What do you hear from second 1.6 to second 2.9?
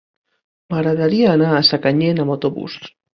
Sacanyet amb autobús.